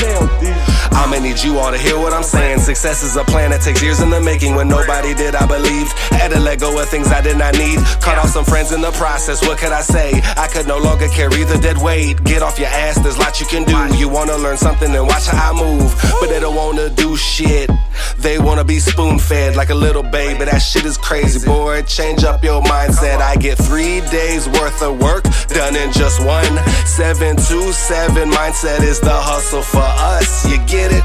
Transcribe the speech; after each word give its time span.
I'ma 0.00 1.18
need 1.18 1.42
you 1.42 1.58
all 1.58 1.70
to 1.72 1.78
hear 1.78 1.98
what 1.98 2.12
I'm 2.12 2.22
saying. 2.22 2.60
Success 2.60 3.02
is 3.02 3.16
a 3.16 3.24
plan 3.24 3.50
that 3.50 3.62
takes 3.62 3.82
years 3.82 4.00
in 4.00 4.10
the 4.10 4.20
making. 4.20 4.54
When 4.54 4.68
nobody 4.68 5.14
did, 5.14 5.34
I 5.34 5.46
believed. 5.46 5.92
Had 6.14 6.30
to 6.32 6.40
let 6.40 6.60
go 6.60 6.78
of 6.80 6.88
things 6.88 7.08
I 7.08 7.20
did 7.20 7.36
not 7.36 7.54
need. 7.58 7.78
Cut 8.00 8.16
off 8.16 8.28
some 8.28 8.44
friends 8.44 8.72
in 8.72 8.80
the 8.80 8.92
process. 8.92 9.42
What 9.42 9.58
could 9.58 9.72
I 9.72 9.82
say? 9.82 10.20
I 10.36 10.46
could 10.48 10.66
no 10.66 10.78
longer 10.78 11.08
carry 11.08 11.44
the 11.44 11.58
dead 11.58 11.78
weight. 11.82 12.22
Get 12.24 12.42
off 12.42 12.58
your 12.58 12.68
ass, 12.68 12.98
there's 13.00 13.18
lots 13.18 13.40
you 13.40 13.46
can 13.46 13.64
do. 13.64 13.96
You 13.96 14.08
wanna 14.08 14.36
learn 14.36 14.56
something, 14.56 14.92
then 14.92 15.06
watch 15.06 15.26
how 15.26 15.52
I 15.52 15.60
move. 15.60 15.94
But 16.20 16.28
they 16.30 16.40
don't 16.40 16.54
wanna 16.54 16.90
do 16.90 17.16
shit. 17.16 17.70
They 18.18 18.38
wanna 18.38 18.64
be 18.64 18.78
spoon 18.78 19.18
fed 19.18 19.56
like 19.56 19.70
a 19.70 19.74
little 19.74 20.02
baby. 20.02 20.44
That 20.44 20.60
shit 20.60 20.84
is 20.84 20.96
crazy, 20.96 21.44
boy. 21.44 21.82
Change 21.82 22.24
up 22.24 22.44
your 22.44 22.62
mindset. 22.62 23.20
I 23.20 23.36
get 23.36 23.58
three 23.58 24.00
days 24.12 24.48
worth 24.48 24.82
of 24.82 25.00
work 25.00 25.24
done 25.48 25.76
in 25.76 25.92
just 25.92 26.20
one. 26.24 26.54
727 26.86 28.30
mindset 28.30 28.80
is 28.82 29.00
the 29.00 29.10
hustle 29.12 29.62
for 29.62 29.89
us. 29.98 30.48
You 30.50 30.58
get 30.66 30.92
it? 30.92 31.04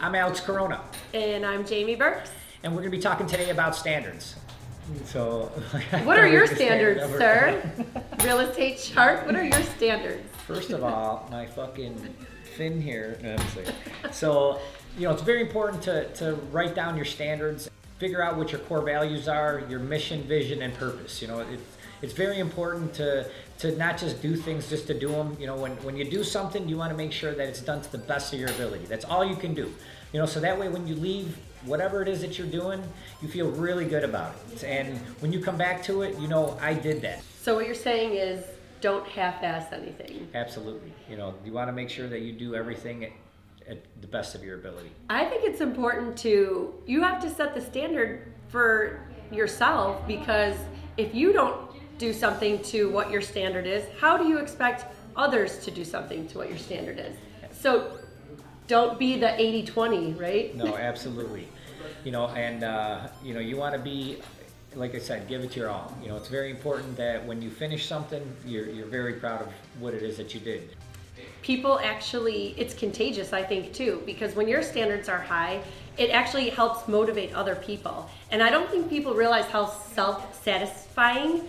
I'm 0.00 0.14
Alex 0.14 0.40
Corona, 0.40 0.80
And 1.12 1.44
I'm 1.44 1.66
Jamie 1.66 1.94
Burks. 1.96 2.30
and 2.62 2.72
we're 2.72 2.80
going 2.80 2.90
to 2.92 2.96
be 2.96 3.02
talking 3.02 3.26
today 3.26 3.50
about 3.50 3.74
standards. 3.76 4.36
So, 5.04 5.50
What 6.04 6.18
are 6.18 6.26
your 6.26 6.42
We're 6.42 6.46
gonna 6.46 6.56
stand 6.56 6.56
standards, 6.56 7.02
over- 7.02 7.18
sir? 7.18 7.70
Real 8.24 8.40
estate 8.40 8.78
shark, 8.80 9.26
what 9.26 9.34
are 9.36 9.44
your 9.44 9.62
standards? 9.76 10.22
First 10.46 10.70
of 10.70 10.82
all, 10.82 11.28
my 11.30 11.44
fucking 11.46 12.14
fin 12.56 12.80
here. 12.80 13.18
No, 13.22 13.36
I'm 14.04 14.12
so, 14.12 14.60
you 14.96 15.04
know, 15.04 15.12
it's 15.12 15.22
very 15.22 15.42
important 15.42 15.82
to, 15.82 16.06
to 16.14 16.34
write 16.52 16.74
down 16.74 16.96
your 16.96 17.04
standards, 17.04 17.68
figure 17.98 18.22
out 18.22 18.36
what 18.38 18.50
your 18.50 18.60
core 18.62 18.80
values 18.80 19.28
are, 19.28 19.62
your 19.68 19.80
mission, 19.80 20.22
vision, 20.22 20.62
and 20.62 20.72
purpose. 20.74 21.20
You 21.20 21.28
know, 21.28 21.40
it's 21.40 21.62
it's 22.02 22.12
very 22.12 22.38
important 22.38 22.94
to 22.94 23.28
to 23.58 23.76
not 23.76 23.98
just 23.98 24.22
do 24.22 24.36
things 24.36 24.68
just 24.68 24.86
to 24.86 24.94
do 24.94 25.08
them. 25.08 25.36
You 25.40 25.46
know, 25.46 25.56
when 25.56 25.72
when 25.82 25.96
you 25.96 26.04
do 26.04 26.22
something, 26.24 26.68
you 26.68 26.76
want 26.76 26.90
to 26.90 26.96
make 26.96 27.12
sure 27.12 27.34
that 27.34 27.48
it's 27.48 27.60
done 27.60 27.80
to 27.82 27.92
the 27.92 27.98
best 27.98 28.32
of 28.32 28.40
your 28.40 28.50
ability. 28.50 28.86
That's 28.86 29.04
all 29.04 29.24
you 29.24 29.36
can 29.36 29.54
do. 29.54 29.72
You 30.12 30.20
know, 30.20 30.26
so 30.26 30.40
that 30.40 30.58
way 30.58 30.68
when 30.68 30.86
you 30.86 30.94
leave 30.94 31.36
whatever 31.64 32.02
it 32.02 32.08
is 32.08 32.20
that 32.20 32.38
you're 32.38 32.46
doing, 32.46 32.82
you 33.20 33.28
feel 33.28 33.50
really 33.50 33.84
good 33.84 34.04
about 34.04 34.34
it. 34.52 34.64
And 34.64 34.98
when 35.20 35.32
you 35.32 35.40
come 35.40 35.56
back 35.56 35.82
to 35.84 36.02
it, 36.02 36.18
you 36.18 36.28
know, 36.28 36.56
I 36.60 36.72
did 36.74 37.02
that. 37.02 37.22
So 37.42 37.54
what 37.56 37.66
you're 37.66 37.74
saying 37.74 38.14
is 38.14 38.44
don't 38.80 39.06
half-ass 39.08 39.72
anything. 39.72 40.28
Absolutely. 40.34 40.92
You 41.10 41.16
know, 41.16 41.34
you 41.44 41.52
want 41.52 41.68
to 41.68 41.72
make 41.72 41.90
sure 41.90 42.08
that 42.08 42.20
you 42.20 42.32
do 42.32 42.54
everything 42.54 43.04
at, 43.04 43.12
at 43.68 43.84
the 44.00 44.06
best 44.06 44.34
of 44.34 44.44
your 44.44 44.56
ability. 44.56 44.90
I 45.10 45.24
think 45.24 45.42
it's 45.44 45.60
important 45.60 46.16
to 46.18 46.74
you 46.86 47.02
have 47.02 47.20
to 47.22 47.30
set 47.30 47.54
the 47.54 47.60
standard 47.60 48.32
for 48.48 49.00
yourself 49.32 50.06
because 50.06 50.56
if 50.96 51.14
you 51.14 51.32
don't 51.32 51.67
do 51.98 52.12
something 52.12 52.62
to 52.64 52.88
what 52.90 53.10
your 53.10 53.20
standard 53.20 53.66
is, 53.66 53.84
how 54.00 54.16
do 54.16 54.28
you 54.28 54.38
expect 54.38 54.86
others 55.16 55.58
to 55.64 55.70
do 55.70 55.84
something 55.84 56.26
to 56.28 56.38
what 56.38 56.48
your 56.48 56.58
standard 56.58 56.98
is? 56.98 57.14
So 57.52 57.98
don't 58.68 58.98
be 58.98 59.18
the 59.18 59.28
80-20, 59.28 60.20
right? 60.20 60.54
No, 60.54 60.76
absolutely. 60.76 61.48
You 62.04 62.12
know, 62.12 62.28
and 62.28 62.64
uh, 62.64 63.08
you 63.24 63.34
know, 63.34 63.40
you 63.40 63.56
want 63.56 63.74
to 63.74 63.80
be, 63.80 64.18
like 64.74 64.94
I 64.94 64.98
said, 64.98 65.28
give 65.28 65.42
it 65.42 65.56
your 65.56 65.70
all. 65.70 65.92
You 66.02 66.08
know, 66.08 66.16
it's 66.16 66.28
very 66.28 66.50
important 66.50 66.96
that 66.96 67.24
when 67.26 67.42
you 67.42 67.50
finish 67.50 67.86
something, 67.86 68.22
you're 68.46 68.68
you're 68.68 68.86
very 68.86 69.14
proud 69.14 69.42
of 69.42 69.48
what 69.80 69.94
it 69.94 70.02
is 70.02 70.16
that 70.18 70.34
you 70.34 70.40
did. 70.40 70.70
people 71.42 71.78
actually 71.82 72.54
it's 72.56 72.74
contagious 72.74 73.32
i 73.32 73.42
think 73.42 73.72
too 73.72 74.02
because 74.06 74.34
when 74.34 74.48
your 74.48 74.62
standards 74.62 75.08
are 75.08 75.20
high 75.20 75.60
it 75.96 76.10
actually 76.10 76.48
helps 76.50 76.88
motivate 76.88 77.32
other 77.34 77.54
people 77.56 78.08
and 78.30 78.42
i 78.42 78.50
don't 78.50 78.68
think 78.70 78.88
people 78.88 79.14
realize 79.14 79.46
how 79.46 79.64
self-satisfying 79.66 81.42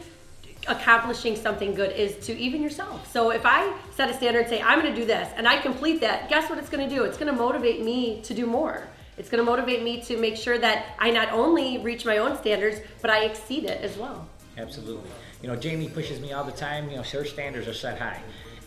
accomplishing 0.68 1.36
something 1.36 1.74
good 1.74 1.92
is 1.94 2.16
to 2.26 2.38
even 2.38 2.62
yourself 2.62 3.12
so 3.12 3.32
if 3.32 3.46
i 3.46 3.74
set 3.96 4.10
a 4.10 4.14
standard 4.14 4.42
and 4.42 4.50
say 4.50 4.62
i'm 4.62 4.80
going 4.82 4.94
to 4.94 5.00
do 5.00 5.06
this 5.06 5.32
and 5.36 5.48
i 5.48 5.58
complete 5.58 6.02
that 6.02 6.30
guess 6.30 6.50
what 6.50 6.60
it's 6.60 6.70
going 6.70 6.88
to 6.88 6.94
do 6.94 7.04
it's 7.04 7.18
going 7.18 7.32
to 7.32 7.38
motivate 7.38 7.84
me 7.84 8.22
to 8.22 8.34
do 8.34 8.46
more 8.46 8.88
it's 9.18 9.30
going 9.30 9.44
to 9.44 9.50
motivate 9.50 9.84
me 9.84 10.02
to 10.02 10.18
make 10.18 10.36
sure 10.36 10.58
that 10.58 10.96
i 11.00 11.10
not 11.10 11.32
only 11.32 11.78
reach 11.80 12.06
my 12.06 12.18
own 12.18 12.38
standards 12.38 12.78
but 13.02 13.10
i 13.10 13.24
exceed 13.24 13.64
it 13.64 13.82
as 13.82 13.98
well 13.98 14.28
Absolutely. 14.58 15.10
You 15.42 15.48
know, 15.48 15.56
Jamie 15.56 15.88
pushes 15.88 16.20
me 16.20 16.34
all 16.34 16.44
the 16.44 16.52
time. 16.52 16.90
You 16.90 16.98
know, 16.98 17.04
her 17.04 17.24
standards 17.24 17.66
are 17.66 17.74
set 17.74 17.98
high, 17.98 18.22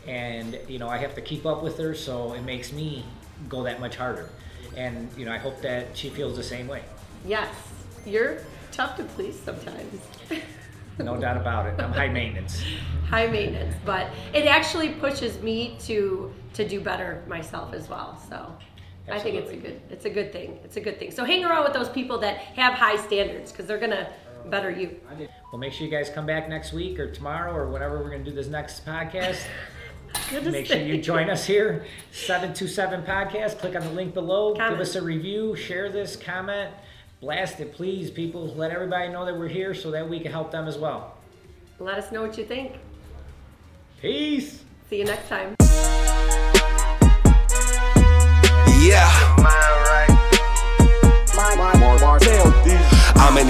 and 0.07 0.59
you 0.67 0.79
know 0.79 0.89
I 0.89 0.97
have 0.97 1.15
to 1.17 1.21
keep 1.21 1.45
up 1.45 1.63
with 1.63 1.77
her, 1.77 1.95
so 1.95 2.33
it 2.33 2.41
makes 2.43 2.73
me 2.73 3.05
go 3.47 3.63
that 3.65 3.79
much 3.79 3.97
harder. 3.97 4.31
And 4.75 5.11
you 5.19 5.27
know, 5.27 5.33
I 5.33 5.37
hope 5.37 5.61
that 5.61 5.95
she 5.95 6.09
feels 6.09 6.35
the 6.35 6.43
same 6.43 6.69
way. 6.69 6.83
yes 7.27 7.53
you're 8.07 8.39
tough 8.73 8.97
to 8.97 9.05
please 9.05 9.39
sometimes 9.39 10.01
No 10.99 11.17
doubt 11.17 11.37
about 11.37 11.67
it. 11.67 11.81
I'm 11.81 11.93
high 11.93 12.09
maintenance. 12.09 12.63
high 13.09 13.27
maintenance, 13.27 13.75
but 13.85 14.09
it 14.35 14.47
actually 14.47 14.91
pushes 14.91 15.41
me 15.43 15.77
to 15.81 16.33
to 16.55 16.69
do 16.69 16.81
better 16.81 17.23
myself 17.27 17.73
as 17.73 17.89
well. 17.89 18.21
So 18.29 18.55
I 19.11 19.19
think 19.19 19.37
it's 19.37 19.51
a 19.51 19.57
good 19.57 19.81
it's 19.91 20.05
a 20.05 20.11
good 20.11 20.33
thing. 20.33 20.59
It's 20.65 20.77
a 20.77 20.81
good 20.81 20.99
thing. 20.99 21.11
So 21.11 21.25
hang 21.25 21.45
around 21.45 21.65
with 21.65 21.73
those 21.73 21.89
people 21.89 22.19
that 22.19 22.37
have 22.37 22.75
high 22.75 22.97
standards 22.97 23.51
because 23.51 23.67
they're 23.67 23.81
gonna 23.81 24.13
better 24.51 24.71
you. 24.71 25.01
Well, 25.51 25.59
make 25.59 25.73
sure 25.73 25.87
you 25.87 25.91
guys 25.93 26.11
come 26.11 26.27
back 26.27 26.49
next 26.49 26.73
week 26.73 26.99
or 26.99 27.11
tomorrow 27.11 27.55
or 27.55 27.69
whenever 27.69 27.99
we're 28.03 28.11
going 28.11 28.25
to 28.25 28.31
do 28.31 28.35
this 28.35 28.49
next 28.49 28.85
podcast. 28.85 29.41
Make 30.33 30.67
sure 30.67 30.79
you 30.79 31.01
join 31.01 31.31
us 31.31 31.47
here, 31.47 31.87
727 32.13 33.03
Podcast. 33.03 33.59
Click 33.59 33.75
on 33.75 33.83
the 33.83 33.93
link 33.93 34.13
below. 34.13 34.55
Comment. 34.55 34.73
Give 34.73 34.81
us 34.81 34.95
a 34.95 35.03
review. 35.03 35.57
Share 35.57 35.91
this. 35.91 36.17
Comment. 36.17 36.71
Blast 37.23 37.61
it, 37.61 37.73
please, 37.73 38.11
people. 38.11 38.49
Let 38.49 38.73
everybody 38.73 39.09
know 39.09 39.25
that 39.25 39.39
we're 39.39 39.47
here 39.47 39.75
so 39.75 39.93
that 39.93 40.09
we 40.09 40.19
can 40.19 40.33
help 40.33 40.51
them 40.51 40.67
as 40.67 40.77
well. 40.77 41.17
Let 41.79 41.97
us 41.97 42.11
know 42.11 42.21
what 42.21 42.37
you 42.37 42.45
think. 42.45 42.73
Peace. 44.01 44.65
See 44.91 44.99
you 44.99 45.05
next 45.05 45.29
time. 45.29 45.55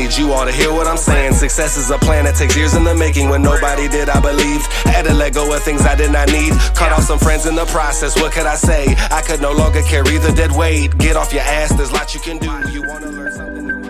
Need 0.03 0.17
you 0.17 0.33
all 0.33 0.45
to 0.45 0.53
hear 0.53 0.73
what 0.73 0.87
I'm 0.87 0.97
saying. 0.97 1.35
Success 1.35 1.77
is 1.77 1.91
a 1.91 1.99
plan 1.99 2.25
that 2.25 2.35
takes 2.35 2.57
years 2.57 2.75
in 2.75 2.85
the 2.85 2.95
making. 2.95 3.29
When 3.29 3.43
nobody 3.43 3.89
did, 3.89 4.09
I 4.09 4.21
believed. 4.21 4.67
Had 4.85 5.05
to 5.07 5.15
let 5.15 5.35
go 5.35 5.53
of 5.55 5.63
things 5.63 5.83
I 5.83 5.95
did 5.95 6.11
not 6.11 6.29
need. 6.29 6.53
Cut 6.75 6.93
off 6.93 7.05
some 7.05 7.19
friends 7.19 7.47
in 7.47 7.55
the 7.55 7.67
process. 7.67 8.17
What 8.17 8.33
could 8.33 8.47
I 8.47 8.57
say? 8.57 8.95
I 9.11 9.23
could 9.23 9.41
no 9.41 9.53
longer 9.53 9.83
carry 9.83 10.19
the 10.19 10.33
dead 10.33 10.53
weight. 10.53 10.97
Get 10.99 11.17
off 11.17 11.33
your 11.33 11.43
ass, 11.43 11.73
there's 11.75 11.93
lots 11.93 12.15
you 12.15 12.21
can 12.21 12.39
do. 12.39 12.71
You 12.71 12.83
wanna 12.87 13.11
learn 13.11 13.33
something? 13.33 13.82